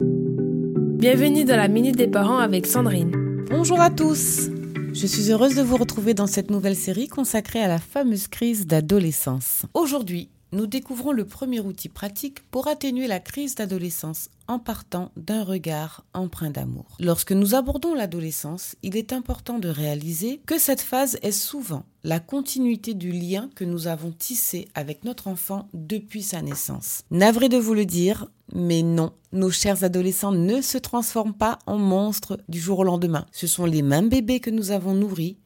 [0.00, 3.44] Bienvenue dans la Minute des Parents avec Sandrine.
[3.48, 4.50] Bonjour à tous
[4.94, 8.64] je suis heureuse de vous retrouver dans cette nouvelle série consacrée à la fameuse crise
[8.68, 9.66] d'adolescence.
[9.74, 15.42] Aujourd'hui, nous découvrons le premier outil pratique pour atténuer la crise d'adolescence en partant d'un
[15.42, 16.96] regard empreint d'amour.
[17.00, 22.20] Lorsque nous abordons l'adolescence, il est important de réaliser que cette phase est souvent la
[22.20, 27.02] continuité du lien que nous avons tissé avec notre enfant depuis sa naissance.
[27.10, 31.78] Navré de vous le dire, mais non, nos chers adolescents ne se transforment pas en
[31.78, 33.26] monstres du jour au lendemain.
[33.32, 35.38] Ce sont les mêmes bébés que nous avons nourris,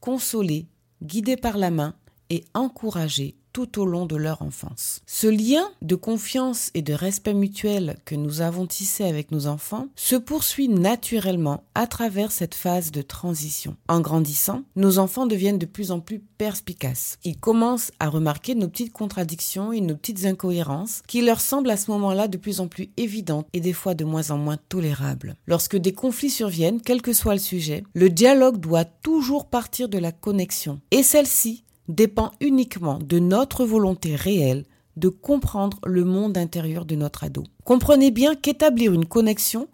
[0.00, 0.68] consolés,
[1.02, 1.94] guidés par la main
[2.30, 5.00] et encouragés tout au long de leur enfance.
[5.06, 9.86] Ce lien de confiance et de respect mutuel que nous avons tissé avec nos enfants
[9.94, 13.76] se poursuit naturellement à travers cette phase de transition.
[13.88, 17.18] En grandissant, nos enfants deviennent de plus en plus perspicaces.
[17.22, 21.76] Ils commencent à remarquer nos petites contradictions et nos petites incohérences qui leur semblent à
[21.76, 25.36] ce moment-là de plus en plus évidentes et des fois de moins en moins tolérables.
[25.46, 29.98] Lorsque des conflits surviennent, quel que soit le sujet, le dialogue doit toujours partir de
[29.98, 30.80] la connexion.
[30.90, 34.64] Et celle-ci dépend uniquement de notre volonté réelle
[34.96, 37.44] de comprendre le monde intérieur de notre ado.
[37.64, 39.68] Comprenez bien qu'établir une connexion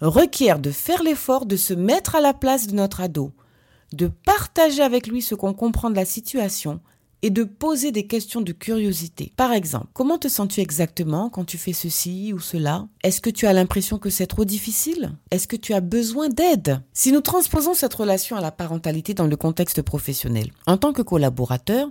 [0.00, 3.32] requiert de faire l'effort de se mettre à la place de notre ado,
[3.92, 6.80] de partager avec lui ce qu'on comprend de la situation
[7.24, 9.32] et de poser des questions de curiosité.
[9.38, 12.86] Par exemple, comment te sens-tu exactement quand tu fais ceci ou cela?
[13.02, 15.10] Est-ce que tu as l'impression que c'est trop difficile?
[15.30, 16.82] Est-ce que tu as besoin d'aide?
[16.92, 21.00] Si nous transposons cette relation à la parentalité dans le contexte professionnel, en tant que
[21.00, 21.88] collaborateur,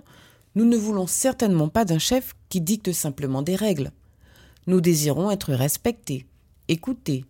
[0.54, 3.90] nous ne voulons certainement pas d'un chef qui dicte simplement des règles.
[4.68, 6.26] Nous désirons être respectés,
[6.68, 7.24] écoutés,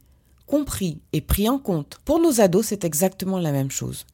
[0.47, 2.01] compris et pris en compte.
[2.05, 4.05] Pour nos ados, c'est exactement la même chose.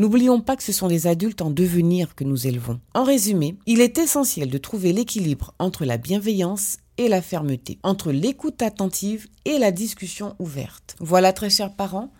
[0.00, 2.80] N'oublions pas que ce sont des adultes en devenir que nous élevons.
[2.94, 8.10] En résumé, il est essentiel de trouver l'équilibre entre la bienveillance et la fermeté, entre
[8.10, 10.96] l'écoute attentive et la discussion ouverte.
[11.00, 12.10] Voilà très chers parents,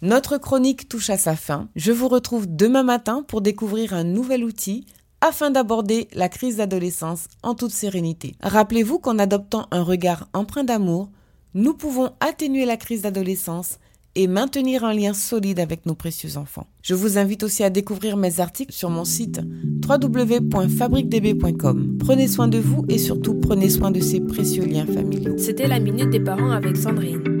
[0.00, 1.68] notre chronique touche à sa fin.
[1.74, 4.86] Je vous retrouve demain matin pour découvrir un nouvel outil
[5.20, 8.36] afin d'aborder la crise d'adolescence en toute sérénité.
[8.44, 11.10] Rappelez-vous qu'en adoptant un regard empreint d'amour,
[11.54, 13.80] nous pouvons atténuer la crise d'adolescence
[14.14, 16.66] et maintenir un lien solide avec nos précieux enfants.
[16.82, 19.40] Je vous invite aussi à découvrir mes articles sur mon site
[19.86, 21.98] www.fabriquedb.com.
[21.98, 25.36] Prenez soin de vous et surtout prenez soin de ces précieux liens familiaux.
[25.38, 27.33] C'était la minute des parents avec Sandrine.